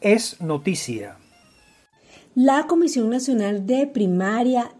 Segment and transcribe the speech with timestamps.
[0.00, 1.16] es noticia.
[2.34, 4.72] La Comisión Nacional de Primaria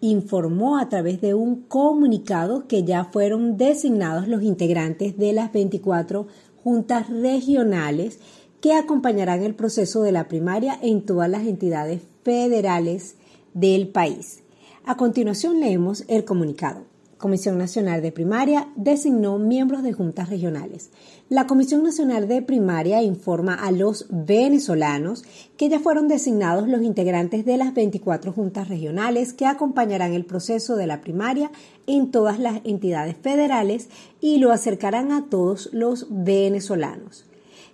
[0.00, 6.26] informó a través de un comunicado que ya fueron designados los integrantes de las 24
[6.62, 8.18] juntas regionales
[8.60, 13.16] que acompañarán el proceso de la primaria en todas las entidades federales
[13.54, 14.42] del país.
[14.84, 16.89] A continuación leemos el comunicado.
[17.20, 20.90] Comisión Nacional de Primaria designó miembros de juntas regionales.
[21.28, 25.22] La Comisión Nacional de Primaria informa a los venezolanos
[25.58, 30.76] que ya fueron designados los integrantes de las 24 juntas regionales que acompañarán el proceso
[30.76, 31.52] de la primaria
[31.86, 33.90] en todas las entidades federales
[34.22, 37.26] y lo acercarán a todos los venezolanos.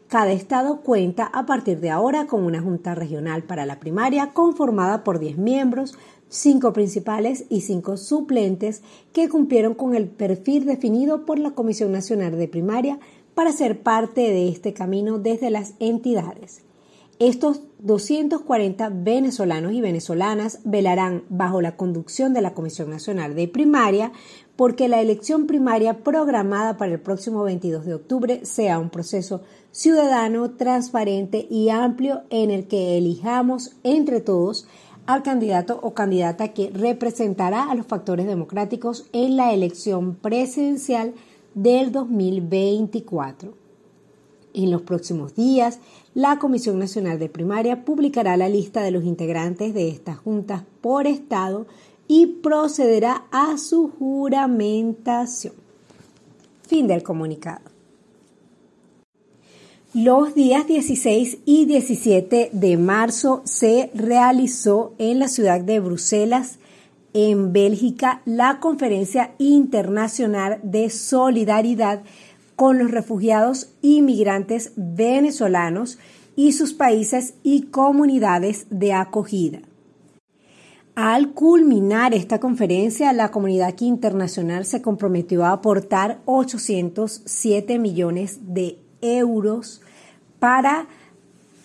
[0.09, 5.03] Cada estado cuenta a partir de ahora con una junta regional para la primaria conformada
[5.03, 11.39] por 10 miembros, cinco principales y cinco suplentes que cumplieron con el perfil definido por
[11.39, 12.99] la Comisión Nacional de Primaria
[13.35, 16.63] para ser parte de este camino desde las entidades.
[17.19, 24.13] Estos 240 venezolanos y venezolanas velarán bajo la conducción de la Comisión Nacional de Primaria
[24.55, 30.51] porque la elección primaria programada para el próximo 22 de octubre sea un proceso ciudadano,
[30.53, 34.67] transparente y amplio en el que elijamos entre todos
[35.07, 41.15] al candidato o candidata que representará a los factores democráticos en la elección presidencial
[41.55, 43.55] del 2024.
[44.55, 45.81] En los próximos días,
[46.15, 51.07] la Comisión Nacional de Primaria publicará la lista de los integrantes de estas juntas por
[51.07, 51.67] estado
[52.09, 55.55] y procederá a su juramentación.
[56.63, 57.76] Fin del comunicado.
[59.99, 66.59] Los días 16 y 17 de marzo se realizó en la ciudad de Bruselas,
[67.15, 72.03] en Bélgica, la Conferencia Internacional de Solidaridad
[72.57, 75.99] con los refugiados y migrantes venezolanos
[76.37, 79.61] y sus países y comunidades de acogida.
[80.95, 89.81] Al culminar esta conferencia, la comunidad internacional se comprometió a aportar 807 millones de euros
[90.39, 90.87] para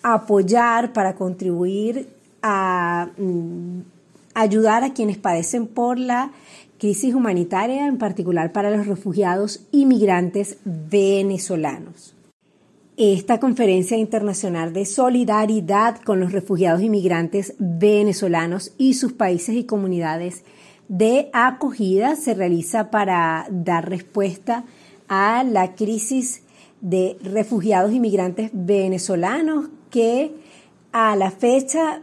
[0.02, 2.08] apoyar, para contribuir
[2.42, 3.80] a mm,
[4.34, 6.32] ayudar a quienes padecen por la
[6.78, 12.14] crisis humanitaria, en particular para los refugiados y migrantes venezolanos.
[12.96, 19.64] Esta conferencia internacional de solidaridad con los refugiados y migrantes venezolanos y sus países y
[19.64, 20.42] comunidades
[20.88, 24.64] de acogida se realiza para dar respuesta
[25.08, 26.41] a la crisis
[26.82, 30.34] de refugiados y migrantes venezolanos que
[30.92, 32.02] a la fecha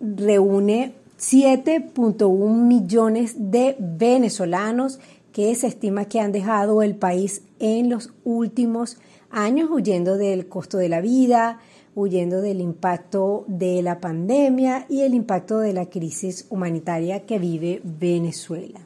[0.00, 4.98] reúne 7.1 millones de venezolanos
[5.32, 8.98] que se estima que han dejado el país en los últimos
[9.30, 11.60] años huyendo del costo de la vida,
[11.94, 17.80] huyendo del impacto de la pandemia y el impacto de la crisis humanitaria que vive
[17.84, 18.85] Venezuela.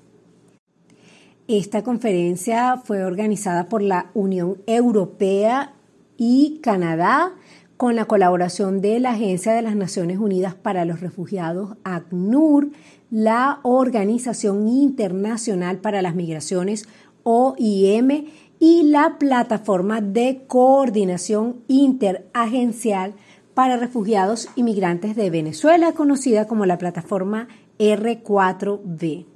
[1.52, 5.74] Esta conferencia fue organizada por la Unión Europea
[6.16, 7.32] y Canadá
[7.76, 12.70] con la colaboración de la Agencia de las Naciones Unidas para los Refugiados, ACNUR,
[13.10, 16.86] la Organización Internacional para las Migraciones,
[17.24, 18.28] OIM,
[18.60, 23.14] y la Plataforma de Coordinación Interagencial
[23.54, 27.48] para Refugiados y Migrantes de Venezuela, conocida como la Plataforma
[27.80, 29.29] R4B.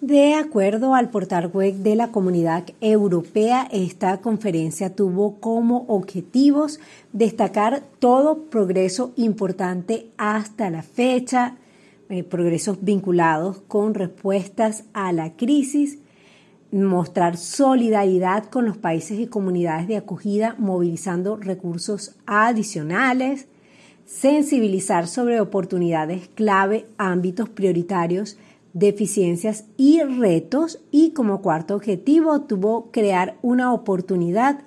[0.00, 6.78] De acuerdo al portal web de la Comunidad Europea, esta conferencia tuvo como objetivos
[7.12, 11.56] destacar todo progreso importante hasta la fecha,
[12.10, 15.98] eh, progresos vinculados con respuestas a la crisis,
[16.70, 23.48] mostrar solidaridad con los países y comunidades de acogida movilizando recursos adicionales,
[24.06, 28.38] sensibilizar sobre oportunidades clave, ámbitos prioritarios,
[28.78, 34.60] deficiencias y retos y como cuarto objetivo tuvo crear una oportunidad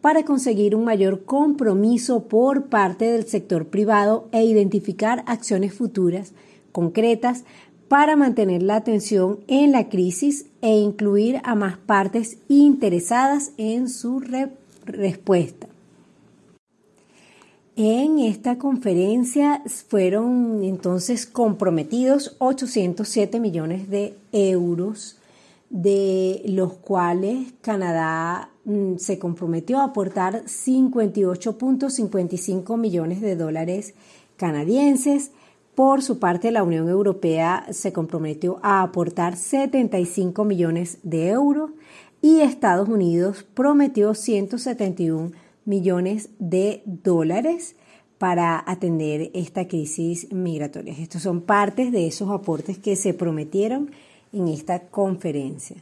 [0.00, 6.32] para conseguir un mayor compromiso por parte del sector privado e identificar acciones futuras
[6.72, 7.44] concretas
[7.88, 14.22] para mantener la atención en la crisis e incluir a más partes interesadas en su
[14.84, 15.67] respuesta.
[17.80, 25.16] En esta conferencia fueron entonces comprometidos 807 millones de euros,
[25.70, 33.94] de los cuales Canadá mm, se comprometió a aportar 58.55 millones de dólares
[34.36, 35.30] canadienses.
[35.76, 41.70] Por su parte, la Unión Europea se comprometió a aportar 75 millones de euros
[42.20, 45.47] y Estados Unidos prometió 171 millones
[46.38, 47.76] de dólares
[48.16, 50.94] para atender esta crisis migratoria.
[50.98, 53.90] Estos son partes de esos aportes que se prometieron
[54.32, 55.76] en esta conferencia.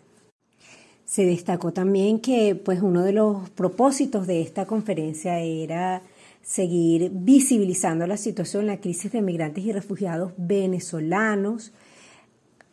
[1.04, 6.02] Se destacó también que pues uno de los propósitos de esta conferencia era
[6.42, 11.72] seguir visibilizando la situación, la crisis de migrantes y refugiados venezolanos,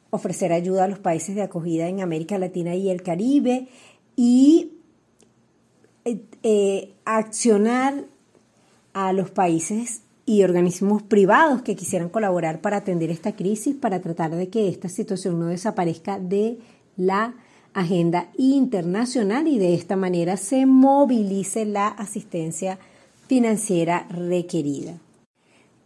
[0.09, 3.67] ofrecer ayuda a los países de acogida en América Latina y el Caribe
[4.15, 4.72] y
[6.05, 8.05] eh, eh, accionar
[8.93, 14.35] a los países y organismos privados que quisieran colaborar para atender esta crisis, para tratar
[14.35, 16.59] de que esta situación no desaparezca de
[16.95, 17.35] la
[17.73, 22.77] agenda internacional y de esta manera se movilice la asistencia
[23.27, 24.99] financiera requerida.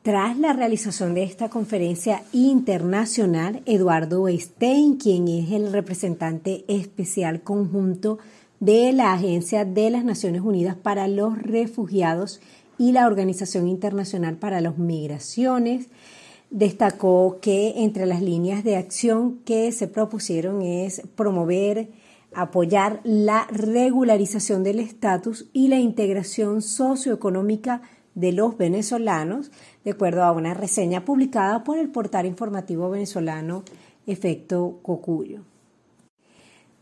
[0.02, 8.18] Tras la realización de esta conferencia internacional, Eduardo Stein, quien es el representante especial conjunto
[8.60, 12.42] de la Agencia de las Naciones Unidas para los Refugiados
[12.78, 15.88] y la Organización Internacional para las Migraciones,
[16.50, 21.90] destacó que entre las líneas de acción que se propusieron es promover,
[22.34, 27.82] apoyar la regularización del estatus y la integración socioeconómica
[28.16, 29.52] de los venezolanos,
[29.84, 33.64] de acuerdo a una reseña publicada por el portal informativo venezolano
[34.08, 35.44] Efecto Cocuyo.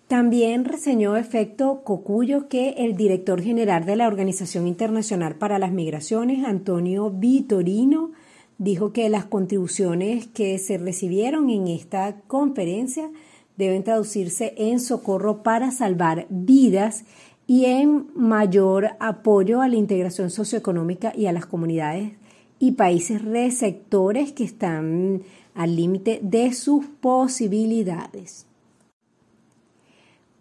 [0.07, 6.45] También reseñó Efecto Cocuyo que el director general de la Organización Internacional para las Migraciones,
[6.45, 8.11] Antonio Vitorino,
[8.59, 13.09] dijo que las contribuciones que se recibieron en esta conferencia
[13.57, 17.03] deben traducirse en socorro para salvar vidas
[17.47, 22.11] y en mayor apoyo a la integración socioeconómica y a las comunidades
[22.59, 25.23] y países receptores que están
[25.55, 28.45] al límite de sus posibilidades.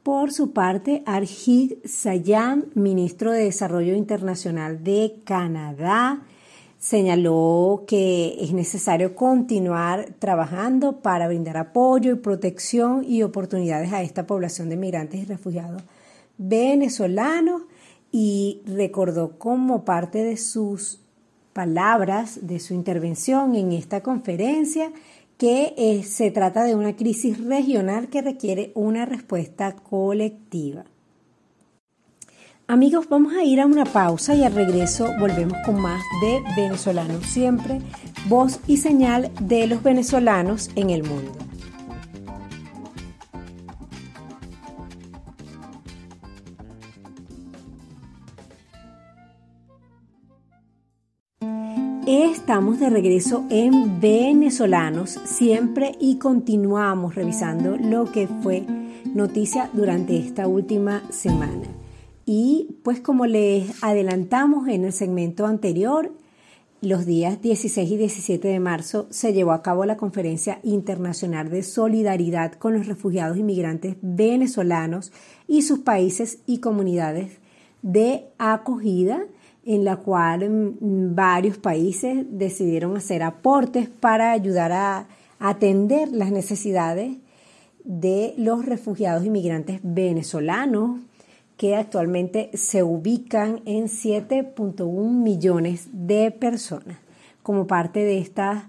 [0.04, 6.22] Por su parte, Arjit Sayan, ministro de Desarrollo Internacional de Canadá,
[6.78, 14.26] Señaló que es necesario continuar trabajando para brindar apoyo y protección y oportunidades a esta
[14.26, 15.82] población de migrantes y refugiados
[16.36, 17.62] venezolanos
[18.12, 21.00] y recordó como parte de sus
[21.54, 24.92] palabras, de su intervención en esta conferencia,
[25.38, 30.84] que eh, se trata de una crisis regional que requiere una respuesta colectiva.
[32.66, 37.26] Amigos, vamos a ir a una pausa y al regreso volvemos con más de Venezolanos
[37.26, 37.81] Siempre,
[38.26, 41.32] voz y señal de los venezolanos en el mundo.
[52.24, 58.64] Estamos de regreso en Venezolanos siempre y continuamos revisando lo que fue
[59.14, 61.68] noticia durante esta última semana.
[62.24, 66.12] Y pues como les adelantamos en el segmento anterior,
[66.80, 71.62] los días 16 y 17 de marzo se llevó a cabo la Conferencia Internacional de
[71.62, 75.12] Solidaridad con los Refugiados Inmigrantes Venezolanos
[75.46, 77.38] y sus países y comunidades
[77.82, 79.26] de acogida,
[79.66, 85.06] en la cual mm, varios países decidieron hacer aportes para ayudar a
[85.38, 87.16] atender las necesidades
[87.84, 91.00] de los refugiados inmigrantes venezolanos,
[91.56, 96.98] que actualmente se ubican en 7.1 millones de personas.
[97.43, 98.69] Como parte de esta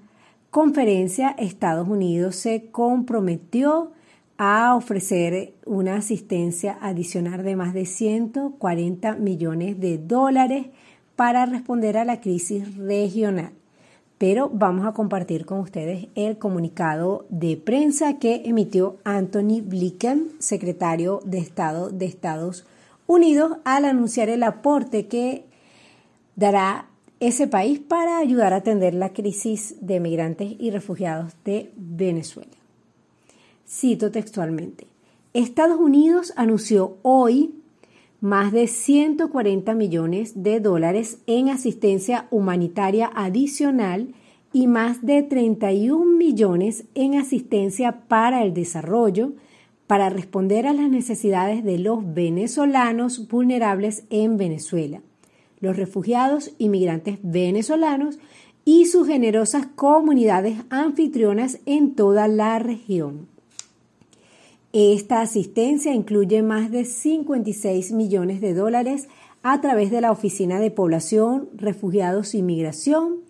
[0.51, 3.91] conferencia, Estados Unidos se comprometió
[4.38, 10.67] a ofrecer una asistencia adicional de más de 140 millones de dólares
[11.15, 13.51] para responder a la crisis regional.
[14.17, 21.19] Pero vamos a compartir con ustedes el comunicado de prensa que emitió Anthony Blinken, secretario
[21.25, 22.65] de Estado de Estados
[23.07, 25.45] Unidos al anunciar el aporte que
[26.36, 26.88] dará
[27.19, 32.51] ese país para ayudar a atender la crisis de migrantes y refugiados de Venezuela.
[33.67, 34.88] Cito textualmente,
[35.34, 37.55] Estados Unidos anunció hoy
[38.25, 44.15] más de 140 millones de dólares en asistencia humanitaria adicional
[44.51, 49.34] y más de 31 millones en asistencia para el desarrollo,
[49.86, 55.03] para responder a las necesidades de los venezolanos vulnerables en Venezuela,
[55.60, 58.17] los refugiados inmigrantes venezolanos
[58.65, 63.35] y sus generosas comunidades anfitrionas en toda la región.
[64.77, 69.08] Esta asistencia incluye más de 56 millones de dólares
[69.41, 73.22] a través de la Oficina de Población, Refugiados y Migración,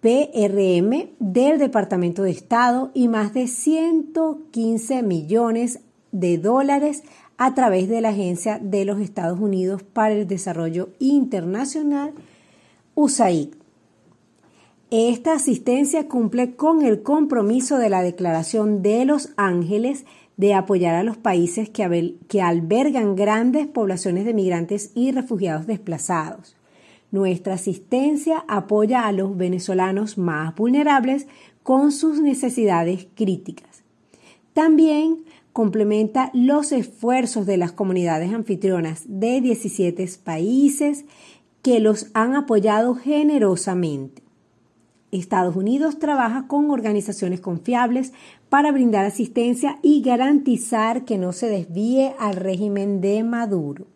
[0.00, 5.80] PRM del Departamento de Estado y más de 115 millones
[6.12, 7.02] de dólares
[7.38, 12.12] a través de la Agencia de los Estados Unidos para el Desarrollo Internacional,
[12.94, 13.48] USAID.
[14.92, 20.04] Esta asistencia cumple con el compromiso de la Declaración de los Ángeles
[20.36, 26.56] de apoyar a los países que, que albergan grandes poblaciones de migrantes y refugiados desplazados.
[27.10, 31.26] Nuestra asistencia apoya a los venezolanos más vulnerables
[31.62, 33.82] con sus necesidades críticas.
[34.54, 41.04] También complementa los esfuerzos de las comunidades anfitrionas de 17 países
[41.62, 44.22] que los han apoyado generosamente.
[45.10, 48.14] Estados Unidos trabaja con organizaciones confiables
[48.52, 53.86] para brindar asistencia y garantizar que no se desvíe al régimen de Maduro.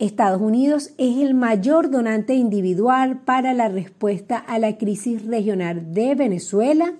[0.00, 6.16] Estados Unidos es el mayor donante individual para la respuesta a la crisis regional de
[6.16, 6.94] Venezuela.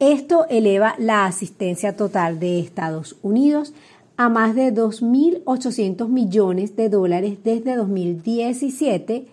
[0.00, 3.72] Esto eleva la asistencia total de Estados Unidos
[4.16, 9.26] a más de 2.800 millones de dólares desde 2017,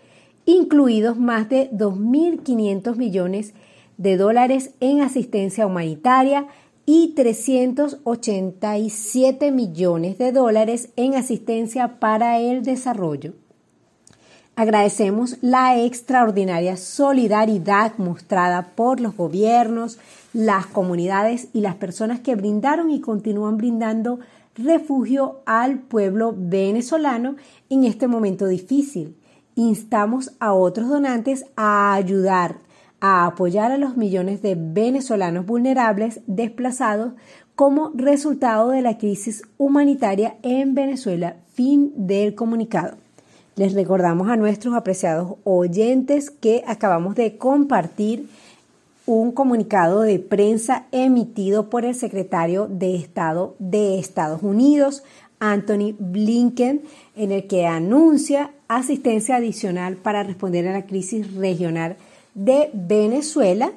[0.45, 3.68] incluidos más de 2.500 millones de
[4.00, 6.48] dólares en asistencia humanitaria
[6.86, 13.34] y 387 millones de dólares en asistencia para el desarrollo.
[14.56, 20.00] Agradecemos la extraordinaria solidaridad mostrada por los gobiernos,
[20.34, 24.20] las comunidades y las personas que brindaron y continúan brindando
[24.56, 27.36] refugio al pueblo venezolano
[27.70, 29.15] en este momento difícil.
[29.56, 32.58] Instamos a otros donantes a ayudar
[33.01, 37.13] a apoyar a los millones de venezolanos vulnerables desplazados
[37.56, 41.36] como resultado de la crisis humanitaria en Venezuela.
[41.53, 42.96] Fin del comunicado.
[43.56, 48.29] Les recordamos a nuestros apreciados oyentes que acabamos de compartir
[49.06, 55.03] un comunicado de prensa emitido por el secretario de Estado de Estados Unidos,
[55.39, 56.84] Anthony Blinken,
[57.15, 61.98] en el que anuncia asistencia adicional para responder a la crisis regional
[62.39, 63.74] de Venezuela,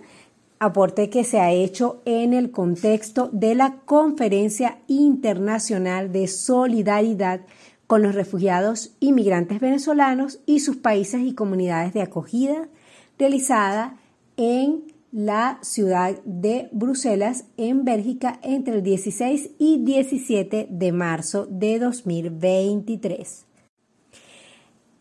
[0.61, 7.41] aporte que se ha hecho en el contexto de la Conferencia Internacional de Solidaridad
[7.89, 12.69] con los Refugiados Inmigrantes Venezolanos y sus países y comunidades de acogida,
[13.19, 13.97] realizada
[14.37, 21.81] en la ciudad de Bruselas, en Bélgica, entre el 16 y 17 de marzo de
[21.81, 23.45] 2023.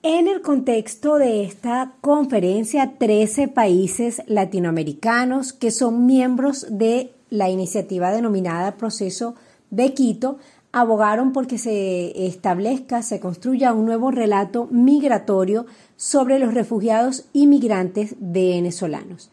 [0.04, 8.12] En el contexto de esta conferencia, 13 países latinoamericanos que son miembros de la iniciativa
[8.12, 9.36] denominada Proceso
[9.70, 10.40] de Quito
[10.72, 15.68] abogaron porque se establezca, se construya un nuevo relato migratorio
[15.98, 19.30] sobre los refugiados y migrantes venezolanos.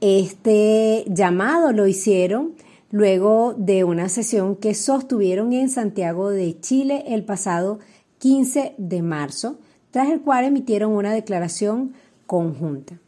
[0.00, 2.52] Este llamado lo hicieron
[2.92, 7.80] luego de una sesión que sostuvieron en Santiago de Chile el pasado
[8.18, 9.58] 15 de marzo
[9.94, 11.94] tras el cual emitieron una declaración
[12.26, 12.98] conjunta.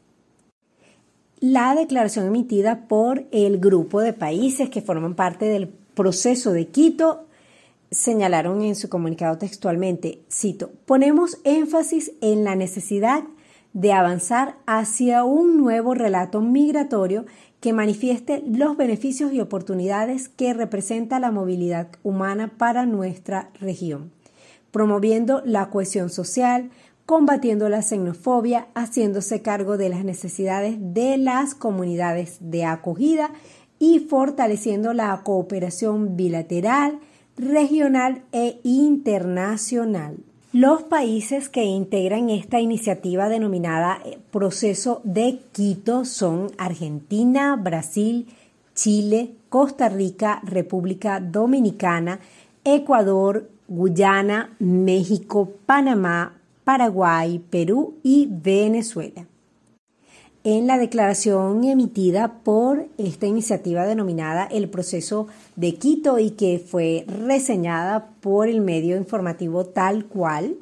[1.40, 7.26] La declaración emitida por el grupo de países que forman parte del proceso de Quito
[7.90, 13.24] señalaron en su comunicado textualmente, cito, ponemos énfasis en la necesidad
[13.72, 17.26] de avanzar hacia un nuevo relato migratorio
[17.58, 24.15] que manifieste los beneficios y oportunidades que representa la movilidad humana para nuestra región
[24.70, 26.70] promoviendo la cohesión social,
[27.06, 33.30] combatiendo la xenofobia, haciéndose cargo de las necesidades de las comunidades de acogida
[33.78, 36.98] y fortaleciendo la cooperación bilateral,
[37.36, 40.16] regional e internacional.
[40.52, 48.26] Los países que integran esta iniciativa denominada eh, Proceso de Quito son Argentina, Brasil,
[48.74, 52.20] Chile, Costa Rica, República Dominicana,
[52.64, 59.26] Ecuador, Guyana, México, Panamá, Paraguay, Perú y Venezuela.
[60.44, 67.04] En la declaración emitida por esta iniciativa denominada el proceso de Quito y que fue
[67.08, 70.56] reseñada por el medio informativo tal cual,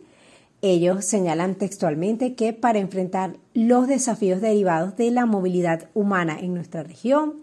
[0.62, 6.82] ellos señalan textualmente que para enfrentar los desafíos derivados de la movilidad humana en nuestra
[6.82, 7.34] región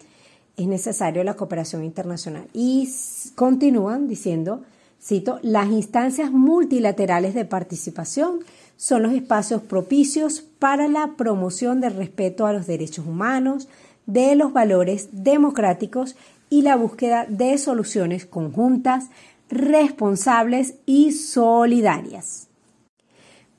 [0.57, 2.47] es necesario la cooperación internacional.
[2.53, 2.89] Y
[3.35, 4.63] continúan diciendo
[5.03, 8.39] Cito, las instancias multilaterales de participación
[8.77, 13.67] son los espacios propicios para la promoción del respeto a los derechos humanos,
[14.05, 16.15] de los valores democráticos
[16.51, 19.05] y la búsqueda de soluciones conjuntas,
[19.49, 22.47] responsables y solidarias.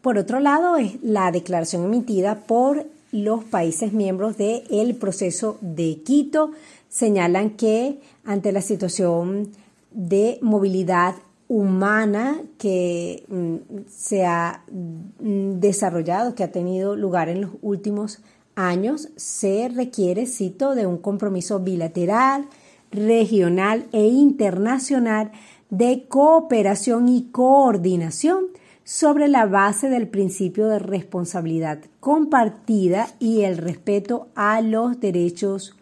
[0.01, 6.53] Por otro lado, es la declaración emitida por los países miembros del proceso de Quito
[6.89, 9.51] señalan que ante la situación
[9.91, 11.15] de movilidad
[11.53, 13.57] humana que mm,
[13.87, 18.23] se ha mm, desarrollado, que ha tenido lugar en los últimos
[18.55, 22.47] años, se requiere, cito, de un compromiso bilateral,
[22.91, 25.31] regional e internacional
[25.69, 28.47] de cooperación y coordinación
[28.83, 35.77] sobre la base del principio de responsabilidad compartida y el respeto a los derechos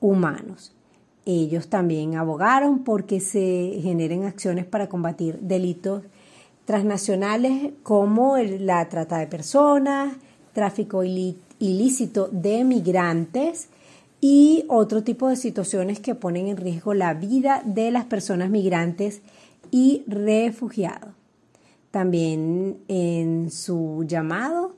[0.00, 0.74] humanos.
[1.26, 6.02] Ellos también abogaron porque se generen acciones para combatir delitos
[6.64, 10.14] transnacionales como la trata de personas,
[10.52, 13.68] tráfico ilícito de migrantes
[14.20, 19.22] y otro tipo de situaciones que ponen en riesgo la vida de las personas migrantes
[19.70, 21.10] y refugiados.
[21.90, 24.74] También en su llamado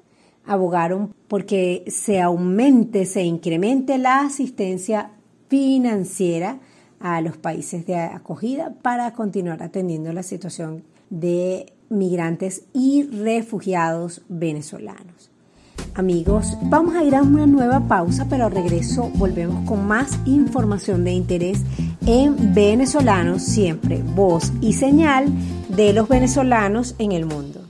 [0.47, 5.11] abogaron porque se aumente, se incremente la asistencia
[5.53, 6.61] financiera
[6.99, 15.31] a los países de acogida para continuar atendiendo la situación de migrantes y refugiados venezolanos.
[15.93, 21.13] Amigos, vamos a ir a una nueva pausa, pero regreso volvemos con más información de
[21.13, 21.61] interés
[22.07, 25.27] en venezolanos siempre, voz y señal
[25.69, 27.62] de los venezolanos en el mundo.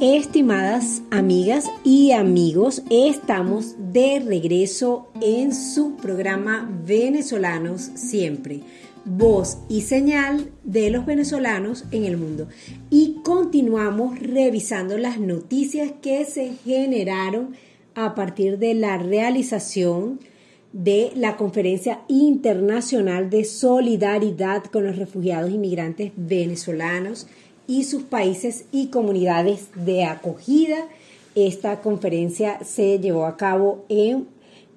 [0.00, 8.60] Estimadas amigas y amigos, estamos de regreso en su programa Venezolanos Siempre,
[9.04, 12.46] voz y señal de los venezolanos en el mundo.
[12.90, 17.56] Y continuamos revisando las noticias que se generaron
[17.96, 20.20] a partir de la realización
[20.72, 27.26] de la Conferencia Internacional de Solidaridad con los Refugiados Inmigrantes Venezolanos
[27.68, 30.88] y sus países y comunidades de acogida.
[31.36, 34.26] Esta conferencia se llevó a cabo en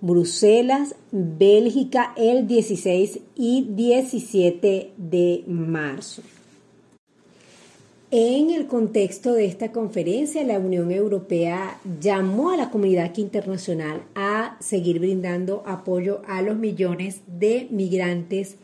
[0.01, 6.21] Bruselas, Bélgica, el 16 y 17 de marzo.
[8.13, 14.57] En el contexto de esta conferencia, la Unión Europea llamó a la comunidad internacional a
[14.59, 18.57] seguir brindando apoyo a los millones de migrantes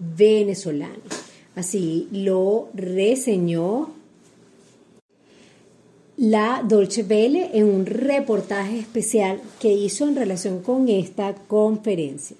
[0.00, 1.29] venezolanos.
[1.54, 3.90] Así lo reseñó
[6.16, 12.36] la Dolce Welle en un reportaje especial que hizo en relación con esta conferencia.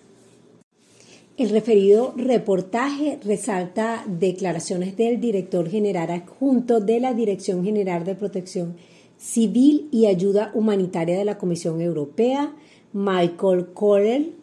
[1.38, 8.76] El referido reportaje resalta declaraciones del director general adjunto de la Dirección General de Protección
[9.16, 12.54] Civil y Ayuda Humanitaria de la Comisión Europea,
[12.92, 14.34] Michael Correll,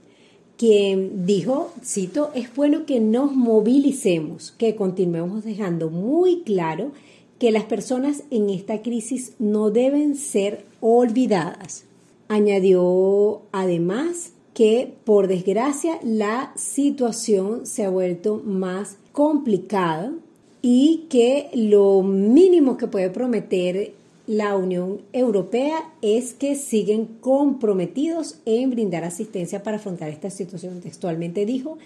[0.57, 6.91] quien dijo, cito, es bueno que nos movilicemos, que continuemos dejando muy claro
[7.39, 11.85] que las personas en esta crisis no deben ser olvidadas.
[12.27, 20.11] Añadió además que por desgracia la situación se ha vuelto más complicada
[20.63, 23.93] y que lo mínimo que puede prometer
[24.27, 30.81] la Unión Europea es que siguen comprometidos en brindar asistencia para afrontar esta situación.
[30.81, 31.77] Textualmente dijo,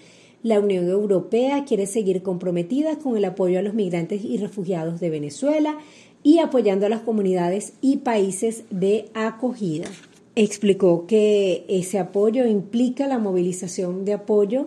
[0.42, 5.08] la Unión Europea quiere seguir comprometida con el apoyo a los migrantes y refugiados de
[5.08, 5.78] Venezuela
[6.24, 9.86] y apoyando a las comunidades y países de acogida.
[10.34, 14.66] Explicó que ese apoyo implica la movilización de apoyo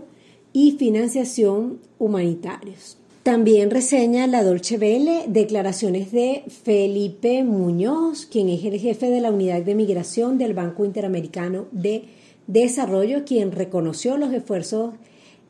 [0.54, 2.98] y financiación humanitarios.
[3.26, 9.32] También reseña la Dolce Vele declaraciones de Felipe Muñoz, quien es el jefe de la
[9.32, 12.04] unidad de migración del Banco Interamericano de
[12.46, 14.94] Desarrollo, quien reconoció los esfuerzos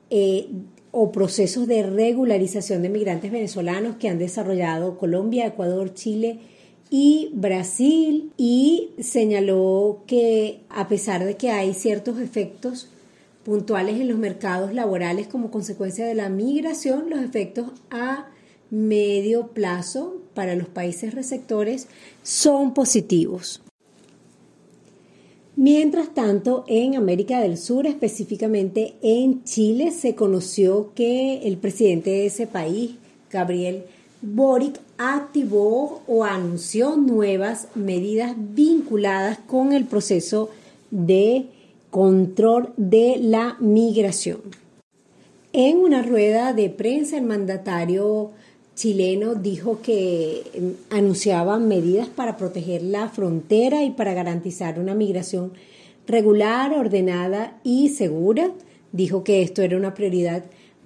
[0.10, 0.48] eh,
[0.92, 6.40] o procesos de regularización de migrantes venezolanos que han desarrollado Colombia, Ecuador, Chile
[6.90, 12.88] y Brasil y señaló que a pesar de que hay ciertos efectos
[13.46, 18.28] puntuales en los mercados laborales como consecuencia de la migración, los efectos a
[18.72, 21.88] medio plazo para los países receptores
[22.24, 23.62] son positivos.
[25.56, 32.26] Mientras tanto, en América del Sur, específicamente en Chile, se conoció que el presidente de
[32.26, 32.96] ese país,
[33.32, 33.84] Gabriel
[34.22, 40.50] Boric, activó o anunció nuevas medidas vinculadas con el proceso
[40.90, 41.46] de
[41.96, 44.42] control de la migración.
[45.54, 48.32] En una rueda de prensa, el mandatario
[48.76, 55.54] chileno dijo que em, anunciaba medidas para proteger la frontera y para garantizar una migración
[56.06, 58.52] regular, ordenada y segura.
[58.92, 60.44] Dijo que esto era una prioridad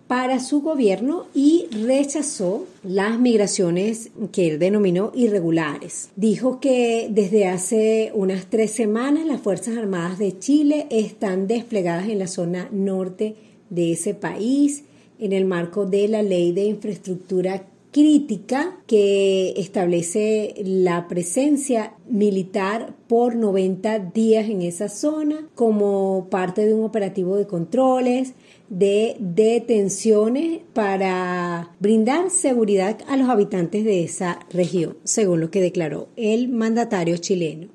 [0.10, 6.10] para su gobierno y rechazó las migraciones que él denominó irregulares.
[6.15, 12.17] Dijo que desde hace unas tres semanas las Fuerzas Armadas de Chile están desplegadas en
[12.17, 13.36] la zona norte
[13.69, 14.84] de ese país,
[15.19, 23.36] en el marco de la Ley de Infraestructura crítica que establece la presencia militar por
[23.36, 28.34] 90 días en esa zona como parte de un operativo de controles,
[28.69, 36.10] de detenciones para brindar seguridad a los habitantes de esa región, según lo que declaró
[36.15, 37.67] el mandatario chileno.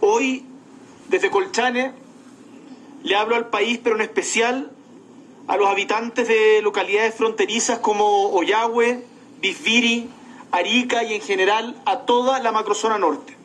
[0.00, 0.44] Hoy,
[1.08, 1.92] desde Colchane,
[3.04, 4.72] le hablo al país, pero en especial
[5.46, 9.04] a los habitantes de localidades fronterizas como Oyagüe,
[9.40, 10.08] Bisbiri,
[10.50, 13.36] Arica y en general a toda la macrozona norte.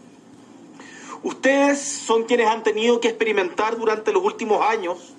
[1.24, 5.14] Ustedes son quienes han tenido que experimentar durante los últimos años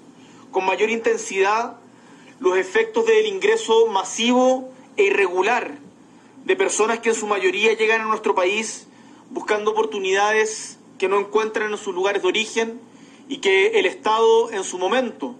[0.50, 1.76] con mayor intensidad
[2.38, 5.78] los efectos del ingreso masivo e irregular
[6.44, 8.86] de personas que en su mayoría llegan a nuestro país
[9.28, 12.80] buscando oportunidades que no encuentran en sus lugares de origen
[13.28, 15.34] y que el Estado en su momento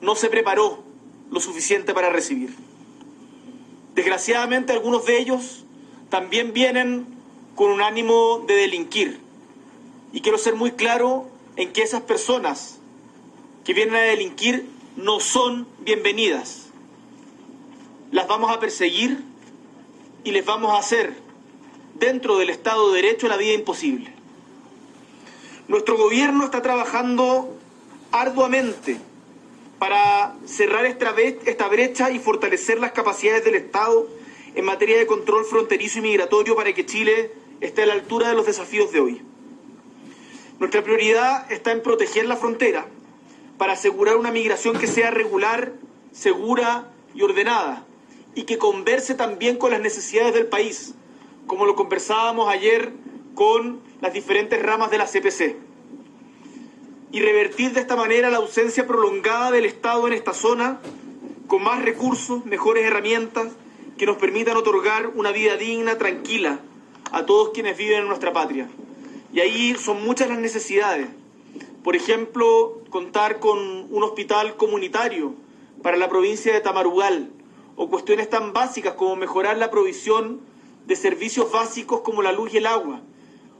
[0.00, 0.82] no se preparó
[1.30, 2.54] lo suficiente para recibir.
[3.94, 5.64] Desgraciadamente algunos de ellos
[6.10, 7.06] también vienen
[7.54, 9.20] con un ánimo de delinquir.
[10.12, 12.78] Y quiero ser muy claro en que esas personas
[13.64, 16.68] que vienen a delinquir no son bienvenidas.
[18.10, 19.22] Las vamos a perseguir
[20.24, 21.14] y les vamos a hacer
[21.98, 24.12] dentro del Estado de Derecho la vida imposible.
[25.66, 27.58] Nuestro gobierno está trabajando
[28.12, 28.98] arduamente
[29.78, 34.08] para cerrar esta brecha y fortalecer las capacidades del Estado
[34.54, 38.34] en materia de control fronterizo y migratorio para que Chile esté a la altura de
[38.34, 39.22] los desafíos de hoy.
[40.58, 42.86] Nuestra prioridad está en proteger la frontera
[43.56, 45.72] para asegurar una migración que sea regular,
[46.12, 47.86] segura y ordenada
[48.34, 50.94] y que converse también con las necesidades del país,
[51.46, 52.92] como lo conversábamos ayer
[53.34, 55.67] con las diferentes ramas de la CPC
[57.10, 60.80] y revertir de esta manera la ausencia prolongada del Estado en esta zona
[61.46, 63.48] con más recursos, mejores herramientas
[63.96, 66.60] que nos permitan otorgar una vida digna, tranquila
[67.10, 68.68] a todos quienes viven en nuestra patria.
[69.32, 71.08] Y ahí son muchas las necesidades.
[71.82, 73.58] Por ejemplo, contar con
[73.90, 75.34] un hospital comunitario
[75.82, 77.30] para la provincia de Tamarugal
[77.76, 80.40] o cuestiones tan básicas como mejorar la provisión
[80.86, 83.00] de servicios básicos como la luz y el agua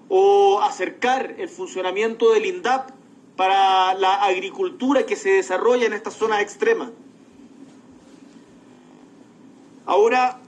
[0.09, 2.98] o acercar el funcionamiento del INDAP
[3.39, 6.91] para la agricultura que se desarrolla en estas zonas extremas.
[9.87, 10.41] Ahora,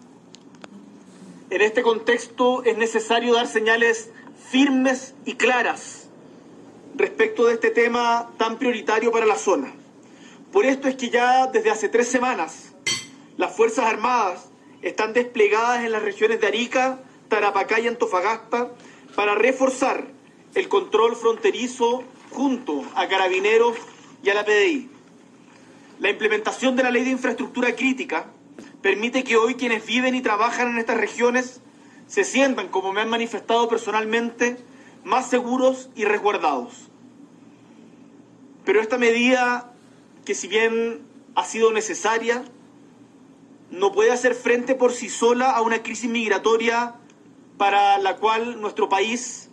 [1.50, 4.11] en este contexto es necesario dar señales
[4.50, 6.09] firmes y claras
[6.96, 9.72] respecto de este tema tan prioritario para la zona.
[10.53, 12.72] Por esto es que ya desde hace tres semanas
[13.37, 14.48] las Fuerzas Armadas
[14.83, 16.98] están desplegadas en las regiones de Arica,
[17.29, 18.72] Tarapacá y Antofagasta
[19.14, 20.09] para reforzar
[20.57, 23.77] el control fronterizo junto a Carabineros
[24.23, 24.88] y a la PDI.
[25.99, 28.27] La implementación de la ley de infraestructura crítica
[28.83, 31.61] permite que hoy quienes viven y trabajan en estas regiones
[32.07, 34.57] se sientan, como me han manifestado personalmente,
[35.05, 36.88] más seguros y resguardados.
[38.64, 39.73] Pero esta medida,
[40.25, 41.01] que si bien
[41.35, 42.45] ha sido necesaria,
[43.71, 46.95] no puede hacer frente por sí sola a una crisis migratoria
[47.57, 49.50] para la cual nuestro país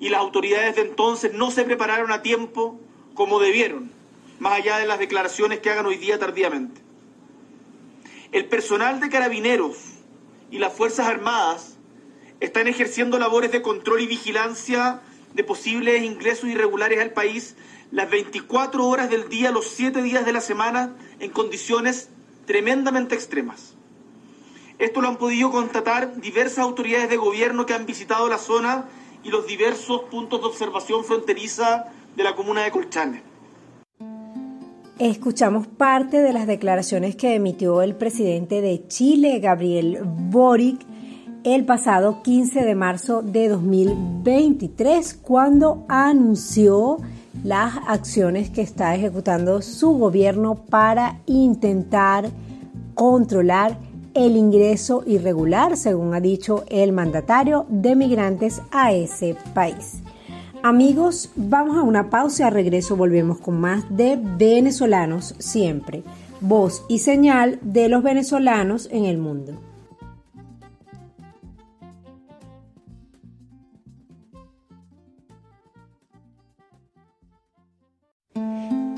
[0.00, 2.80] y las autoridades de entonces no se prepararon a tiempo
[3.14, 3.92] como debieron,
[4.38, 6.80] más allá de las declaraciones que hagan hoy día tardíamente.
[8.32, 9.76] El personal de carabineros
[10.50, 11.76] y las Fuerzas Armadas
[12.40, 15.02] están ejerciendo labores de control y vigilancia
[15.34, 17.56] de posibles ingresos irregulares al país
[17.92, 22.08] las 24 horas del día, los 7 días de la semana, en condiciones
[22.46, 23.74] tremendamente extremas.
[24.78, 28.86] Esto lo han podido constatar diversas autoridades de gobierno que han visitado la zona
[29.22, 33.22] y los diversos puntos de observación fronteriza de la comuna de Colchane.
[34.98, 40.80] Escuchamos parte de las declaraciones que emitió el presidente de Chile, Gabriel Boric,
[41.42, 46.98] el pasado 15 de marzo de 2023, cuando anunció
[47.42, 52.28] las acciones que está ejecutando su gobierno para intentar
[52.94, 53.78] controlar
[54.20, 60.02] el ingreso irregular, según ha dicho el mandatario, de migrantes a ese país.
[60.62, 66.02] Amigos, vamos a una pausa y a regreso volvemos con más de venezolanos siempre,
[66.40, 69.69] voz y señal de los venezolanos en el mundo.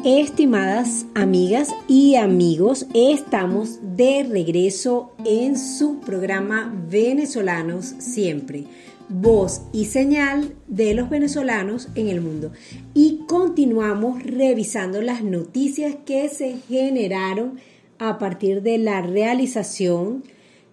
[0.05, 8.65] Estimadas amigas y amigos, estamos de regreso en su programa Venezolanos Siempre,
[9.09, 12.51] voz y señal de los venezolanos en el mundo.
[12.95, 17.61] Y continuamos revisando las noticias que se generaron
[18.01, 20.25] a partir de la realización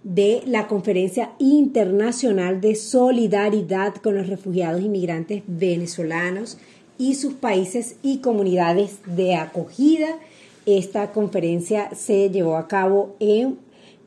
[0.03, 6.57] de la Conferencia Internacional de Solidaridad con los Refugiados Inmigrantes Venezolanos
[6.99, 10.19] y sus países y comunidades de acogida.
[10.67, 13.57] Esta conferencia se llevó a cabo en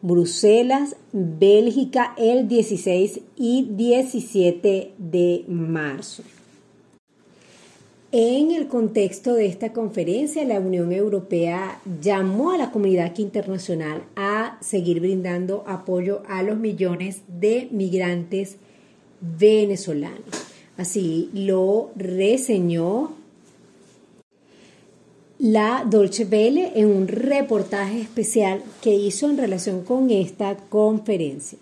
[0.02, 6.22] Bruselas, Bélgica, el 16 y 17 de marzo.
[8.14, 14.58] En el contexto de esta conferencia, la Unión Europea llamó a la comunidad internacional a
[14.60, 18.56] seguir brindando apoyo a los millones de migrantes
[19.20, 20.51] venezolanos.
[20.76, 23.12] Así lo reseñó
[25.38, 31.58] la Dolce Welle en un reportaje especial que hizo en relación con esta conferencia.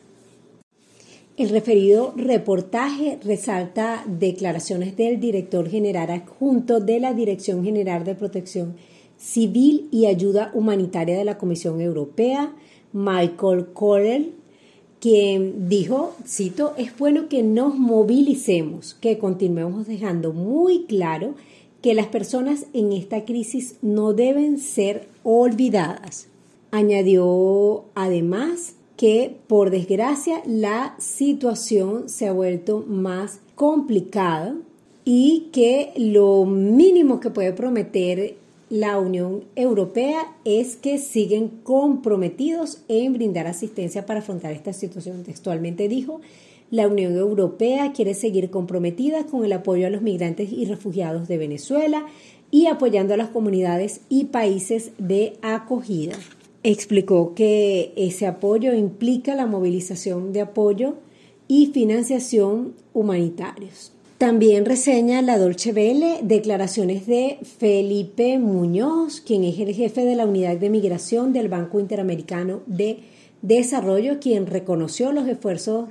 [1.37, 8.77] El referido reportaje resalta declaraciones del director general adjunto de la Dirección General de Protección
[9.16, 12.53] Civil y Ayuda Humanitaria de la Comisión Europea,
[12.92, 14.35] Michael Correll,
[15.01, 21.35] quien dijo, cito, es bueno que nos movilicemos, que continuemos dejando muy claro
[21.81, 26.29] que las personas en esta crisis no deben ser olvidadas.
[26.71, 34.55] Añadió además que por desgracia la situación se ha vuelto más complicada
[35.07, 38.37] y que lo mínimo que puede prometer
[38.70, 45.22] la Unión Europea es que siguen comprometidos en brindar asistencia para afrontar esta situación.
[45.24, 46.22] Textualmente dijo,
[46.70, 51.37] la Unión Europea quiere seguir comprometida con el apoyo a los migrantes y refugiados de
[51.37, 52.06] Venezuela
[52.50, 56.16] y apoyando a las comunidades y países de acogida
[56.62, 60.94] explicó que ese apoyo implica la movilización de apoyo
[61.48, 63.92] y financiación humanitarios.
[64.20, 70.26] También reseña la Dolce Vele declaraciones de Felipe Muñoz, quien es el jefe de la
[70.26, 72.98] unidad de migración del Banco Interamericano de
[73.40, 75.88] Desarrollo, quien reconoció los esfuerzos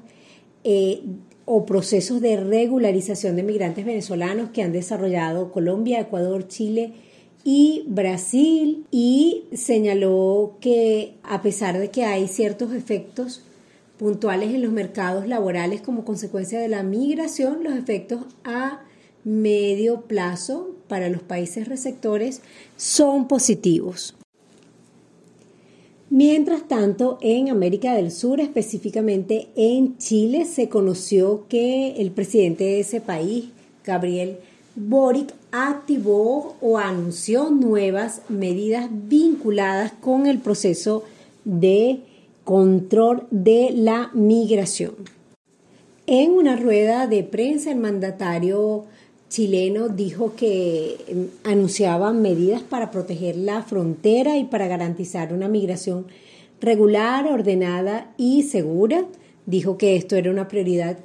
[0.64, 1.02] eh,
[1.46, 6.94] o procesos de regularización de migrantes venezolanos que han desarrollado Colombia, Ecuador, Chile,
[7.44, 13.44] y Brasil y señaló que a pesar de que hay ciertos efectos
[14.00, 18.80] puntuales en los mercados laborales como consecuencia de la migración, los efectos a
[19.26, 22.42] medio plazo para los países receptores
[22.78, 24.16] son positivos.
[26.10, 32.80] Mientras tanto, en América del Sur, específicamente en Chile, se conoció que el presidente de
[32.80, 33.50] ese país,
[33.84, 34.38] Gabriel
[34.76, 41.04] Boric activó o anunció nuevas medidas vinculadas con el proceso
[41.44, 42.00] de
[42.44, 44.96] control de la migración.
[46.08, 48.86] En una rueda de prensa, el mandatario
[49.30, 56.08] chileno dijo que em, anunciaba medidas para proteger la frontera y para garantizar una migración
[56.60, 59.06] regular, ordenada y segura.
[59.46, 60.98] Dijo que esto era una prioridad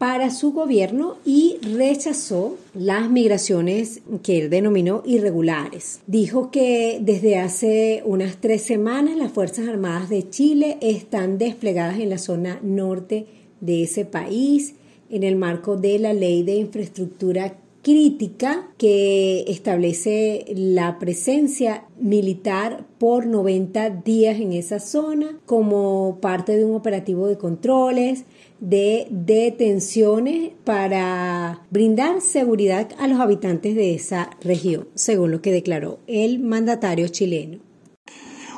[0.00, 6.00] para su gobierno y rechazó las migraciones que él denominó irregulares.
[6.06, 12.08] Dijo que desde hace unas tres semanas las Fuerzas Armadas de Chile están desplegadas en
[12.08, 13.26] la zona norte
[13.60, 14.74] de ese país
[15.10, 23.26] en el marco de la ley de infraestructura crítica que establece la presencia militar por
[23.26, 28.24] 90 días en esa zona como parte de un operativo de controles,
[28.60, 35.98] de detenciones para brindar seguridad a los habitantes de esa región, según lo que declaró
[36.06, 37.58] el mandatario chileno.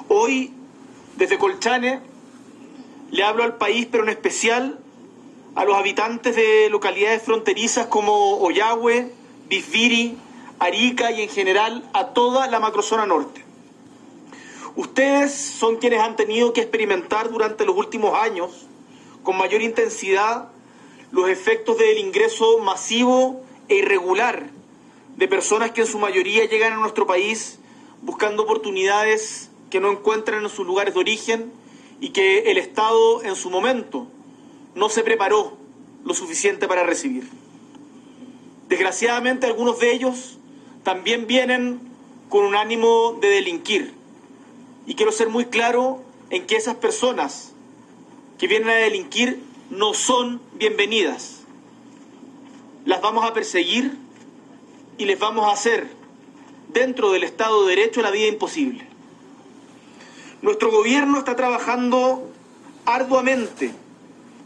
[0.08, 0.50] Hoy,
[1.16, 2.00] desde Colchane,
[3.12, 4.81] le hablo al país, pero en especial
[5.54, 9.12] a los habitantes de localidades fronterizas como Oyagüe,
[9.48, 10.16] Bisbiri,
[10.58, 13.44] Arica y en general a toda la macrozona norte.
[14.76, 18.66] Ustedes son quienes han tenido que experimentar durante los últimos años
[19.22, 20.48] con mayor intensidad
[21.10, 24.50] los efectos del ingreso masivo e irregular
[25.16, 27.58] de personas que en su mayoría llegan a nuestro país
[28.00, 31.52] buscando oportunidades que no encuentran en sus lugares de origen
[32.00, 34.06] y que el Estado en su momento
[34.74, 35.56] no se preparó
[36.04, 37.28] lo suficiente para recibir.
[38.68, 40.38] Desgraciadamente algunos de ellos
[40.82, 41.80] también vienen
[42.28, 43.92] con un ánimo de delinquir.
[44.86, 47.52] Y quiero ser muy claro en que esas personas
[48.38, 51.42] que vienen a delinquir no son bienvenidas.
[52.84, 53.96] Las vamos a perseguir
[54.98, 55.86] y les vamos a hacer
[56.72, 58.86] dentro del Estado de Derecho la vida imposible.
[60.40, 62.28] Nuestro gobierno está trabajando
[62.84, 63.72] arduamente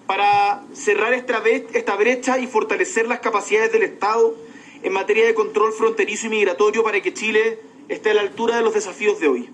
[0.07, 4.37] para cerrar esta brecha y fortalecer las capacidades del Estado
[4.83, 8.63] en materia de control fronterizo y migratorio para que Chile esté a la altura de
[8.63, 9.51] los desafíos de hoy.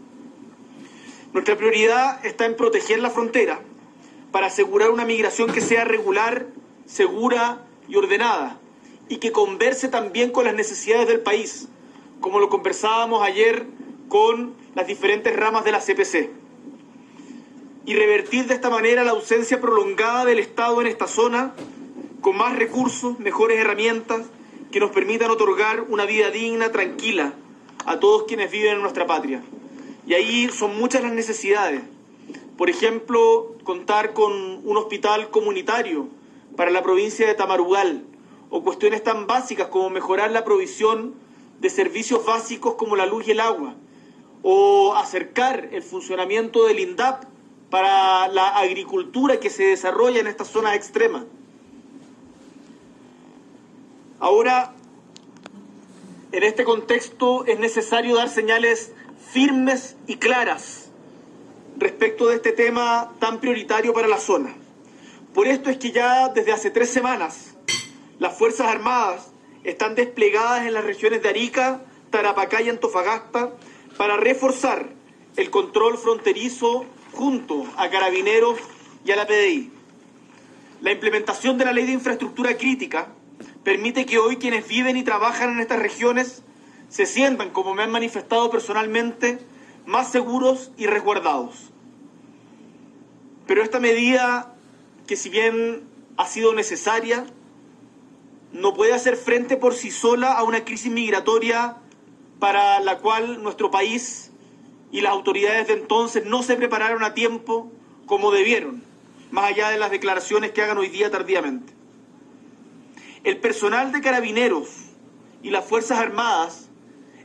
[1.33, 3.61] Nuestra prioridad está en proteger la frontera
[4.31, 6.47] para asegurar una migración que sea regular,
[6.87, 8.59] segura y ordenada
[9.09, 11.69] y que converse también con las necesidades del país,
[12.21, 13.67] como lo conversábamos ayer
[14.09, 16.41] con las diferentes ramas de la CPC.
[17.85, 21.53] Y revertir de esta manera la ausencia prolongada del Estado en esta zona
[22.21, 24.27] con más recursos, mejores herramientas
[24.71, 27.35] que nos permitan otorgar una vida digna, tranquila
[27.85, 29.42] a todos quienes viven en nuestra patria.
[30.07, 31.83] Y ahí son muchas las necesidades.
[32.57, 34.33] Por ejemplo, contar con
[34.64, 36.07] un hospital comunitario
[36.57, 38.05] para la provincia de Tamarugal,
[38.51, 41.14] o cuestiones tan básicas como mejorar la provisión
[41.61, 43.75] de servicios básicos como la luz y el agua,
[44.42, 47.25] o acercar el funcionamiento del INDAP
[47.72, 51.24] para la agricultura que se desarrolla en estas zonas extremas.
[54.20, 54.74] Ahora,
[56.32, 58.92] en este contexto es necesario dar señales
[59.32, 60.90] firmes y claras
[61.78, 64.54] respecto de este tema tan prioritario para la zona.
[65.32, 67.54] Por esto es que ya desde hace tres semanas
[68.18, 69.32] las Fuerzas Armadas
[69.64, 71.80] están desplegadas en las regiones de Arica,
[72.11, 73.54] Tarapacá y Antofagasta
[73.96, 74.90] para reforzar
[75.37, 78.59] el control fronterizo junto a carabineros
[79.05, 79.70] y a la PDI.
[80.81, 83.09] La implementación de la ley de infraestructura crítica
[83.62, 86.42] permite que hoy quienes viven y trabajan en estas regiones
[86.88, 89.38] se sientan, como me han manifestado personalmente,
[89.87, 91.70] más seguros y resguardados.
[93.46, 94.55] Pero esta medida,
[95.07, 95.83] que si bien
[96.16, 97.27] ha sido necesaria,
[98.53, 101.77] no puede hacer frente por sí sola a una crisis migratoria
[102.38, 104.32] para la cual nuestro país
[104.92, 107.72] y las autoridades de entonces no se prepararon a tiempo
[108.07, 108.83] como debieron,
[109.31, 111.72] más allá de las declaraciones que hagan hoy día tardíamente.
[113.24, 114.68] El personal de carabineros
[115.42, 116.68] y las Fuerzas Armadas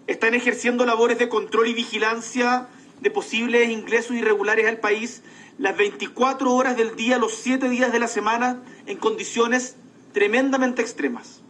[0.08, 2.68] están ejerciendo labores de control y vigilancia
[3.02, 5.22] de posibles ingresos irregulares al país
[5.58, 9.76] las 24 horas del día, los 7 días de la semana, en condiciones
[10.14, 11.42] tremendamente extremas.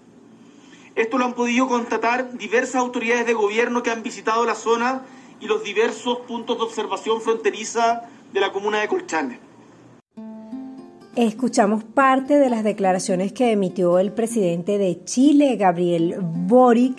[0.95, 5.03] Esto lo han podido constatar diversas autoridades de gobierno que han visitado la zona
[5.39, 9.39] y los diversos puntos de observación fronteriza de la comuna de Colchane.
[11.15, 16.95] Escuchamos parte de las declaraciones que emitió el presidente de Chile, Gabriel Boric,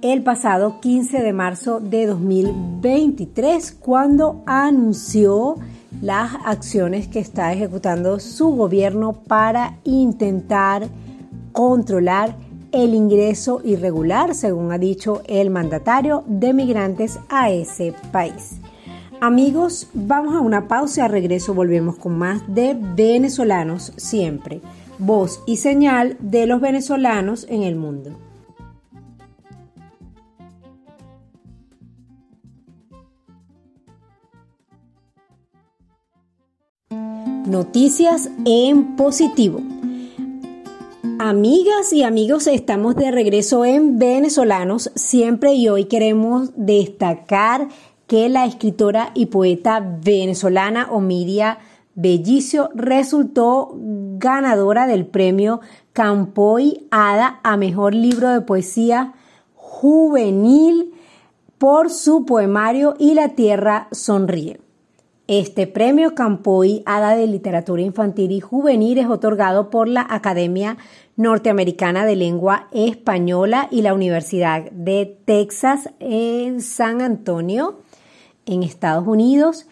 [0.00, 5.56] el pasado 15 de marzo de 2023, cuando anunció
[6.00, 10.88] las acciones que está ejecutando su gobierno para intentar
[11.50, 12.36] controlar
[12.72, 18.56] el ingreso irregular, según ha dicho el mandatario, de migrantes a ese país.
[19.20, 24.60] Amigos, vamos a una pausa y a regreso volvemos con más de venezolanos siempre,
[24.98, 28.16] voz y señal de los venezolanos en el mundo.
[37.48, 39.77] Noticias en positivo.
[41.20, 47.66] Amigas y amigos, estamos de regreso en Venezolanos siempre y hoy queremos destacar
[48.06, 51.58] que la escritora y poeta venezolana Omiria
[51.96, 55.60] Bellicio resultó ganadora del premio
[55.92, 59.14] Campoy Ada a Mejor Libro de Poesía
[59.54, 60.94] Juvenil
[61.58, 64.67] por su poemario Y la Tierra Sonríe.
[65.28, 70.78] Este premio Campoy Hada de Literatura Infantil y Juvenil es otorgado por la Academia
[71.16, 77.80] Norteamericana de Lengua Española y la Universidad de Texas en San Antonio,
[78.46, 79.66] en Estados Unidos,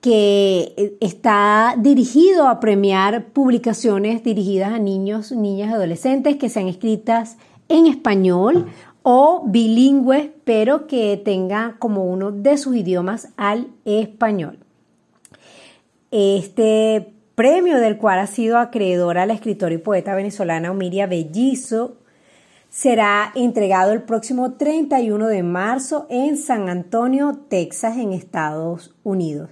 [0.00, 7.36] que está dirigido a premiar publicaciones dirigidas a niños, niñas y adolescentes que sean escritas
[7.68, 8.68] en español
[9.02, 14.60] o bilingües, pero que tengan como uno de sus idiomas al español.
[16.10, 21.98] Este premio del cual ha sido acreedora la escritora y poeta venezolana Omiria Bellizo
[22.70, 29.50] será entregado el próximo 31 de marzo en San Antonio, Texas, en Estados Unidos.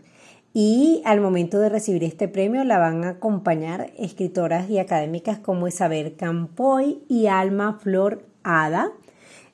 [0.55, 5.69] Y al momento de recibir este premio la van a acompañar escritoras y académicas como
[5.69, 8.93] Isabel Campoy y Alma Flor Ada,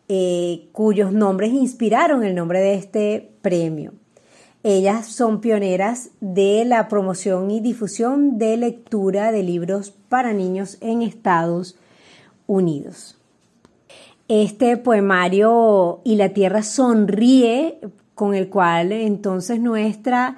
[0.09, 3.95] eh, cuyos nombres inspiraron el nombre de este premio.
[4.65, 11.03] Ellas son pioneras de la promoción y difusión de lectura de libros para niños en
[11.03, 11.77] Estados
[12.47, 13.19] Unidos.
[14.29, 17.81] Este poemario Y la Tierra sonríe,
[18.15, 20.37] con el cual entonces nuestra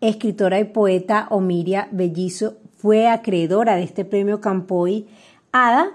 [0.00, 5.08] escritora y poeta Omiria Bellizo fue acreedora de este premio Campoy
[5.50, 5.90] Ada,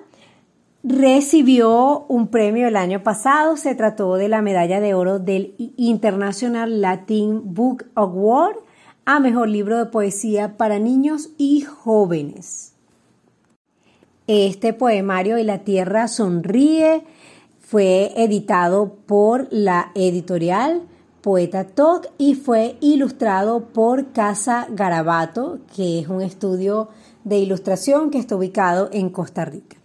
[0.84, 3.58] recibió un premio el año pasado.
[3.58, 8.58] Se trató de la medalla de oro del International Latin Book Award
[9.06, 12.74] a Mejor Libro de Poesía para Niños y Jóvenes.
[14.28, 17.04] Este poemario y la Tierra Sonríe
[17.60, 20.84] fue editado por la editorial
[21.22, 26.90] Poeta Talk y fue ilustrado por Casa Garabato, que es un estudio
[27.24, 29.79] de ilustración que está ubicado en Costa Rica.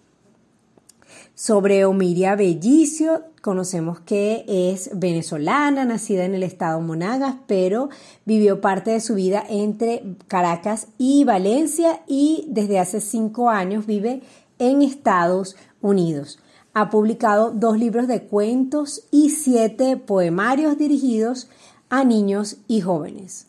[1.36, 7.88] Sobre Omiria Bellicio, conocemos que es venezolana, nacida en el estado Monagas, pero
[8.24, 14.22] vivió parte de su vida entre Caracas y Valencia y desde hace cinco años vive
[14.60, 16.38] en Estados Unidos.
[16.72, 21.48] Ha publicado dos libros de cuentos y siete poemarios dirigidos
[21.90, 23.48] a niños y jóvenes.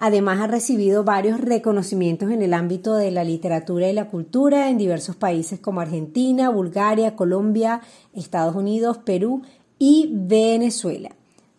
[0.00, 4.78] Además ha recibido varios reconocimientos en el ámbito de la literatura y la cultura en
[4.78, 7.80] diversos países como Argentina, Bulgaria, Colombia,
[8.14, 9.42] Estados Unidos, Perú
[9.76, 11.10] y Venezuela.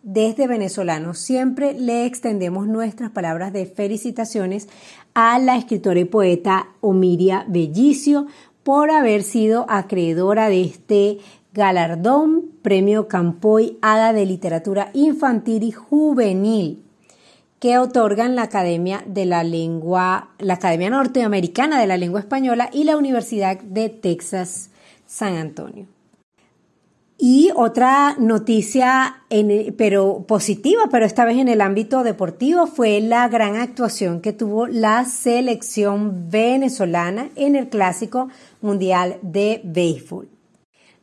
[0.02, 4.68] Desde venezolanos siempre le extendemos nuestras palabras de felicitaciones
[5.12, 8.26] a la escritora y poeta Omiria Bellicio
[8.62, 11.18] por haber sido acreedora de este
[11.52, 16.89] galardón, Premio Campoy Hada de Literatura Infantil y Juvenil
[17.60, 22.84] que otorgan la Academia de la Lengua, la Academia Norteamericana de la Lengua Española y
[22.84, 24.70] la Universidad de Texas
[25.06, 25.86] San Antonio.
[27.22, 29.24] Y otra noticia,
[29.76, 34.66] pero positiva, pero esta vez en el ámbito deportivo, fue la gran actuación que tuvo
[34.66, 38.28] la selección venezolana en el Clásico
[38.62, 40.39] Mundial de Béisbol.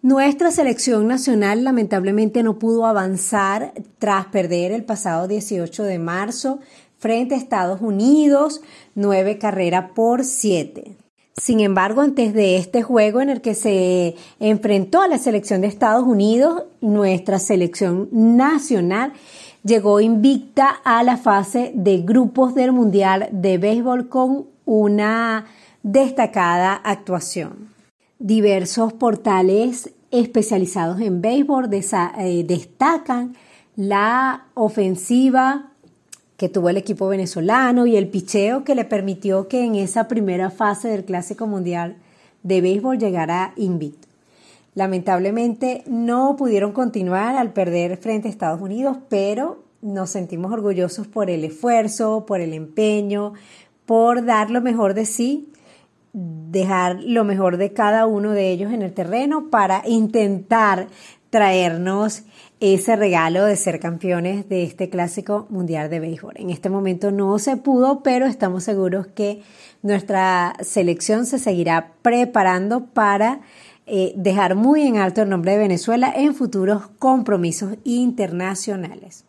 [0.03, 6.59] Nuestra selección nacional lamentablemente no pudo avanzar tras perder el pasado 18 de marzo
[6.99, 8.61] frente a Estados Unidos,
[8.93, 10.95] nueve carreras por siete.
[11.35, 15.67] Sin embargo, antes de este juego en el que se enfrentó a la selección de
[15.67, 19.13] Estados Unidos, nuestra selección nacional
[19.63, 25.45] llegó invicta a la fase de grupos del Mundial de Béisbol con una
[25.81, 27.76] destacada actuación.
[28.19, 33.35] Diversos portales especializados en béisbol eh, destacan
[33.75, 35.71] la ofensiva
[36.35, 40.49] que tuvo el equipo venezolano y el picheo que le permitió que en esa primera
[40.49, 41.97] fase del Clásico Mundial
[42.41, 44.07] de Béisbol llegara invicto.
[44.73, 51.29] Lamentablemente no pudieron continuar al perder frente a Estados Unidos, pero nos sentimos orgullosos por
[51.29, 53.33] el esfuerzo, por el empeño,
[53.85, 55.49] por dar lo mejor de sí
[56.13, 60.87] dejar lo mejor de cada uno de ellos en el terreno para intentar
[61.29, 62.23] traernos
[62.59, 66.33] ese regalo de ser campeones de este clásico mundial de béisbol.
[66.37, 69.43] En este momento no se pudo, pero estamos seguros que
[69.83, 73.41] nuestra selección se seguirá preparando para
[73.85, 79.26] eh, dejar muy en alto el nombre de Venezuela en futuros compromisos internacionales.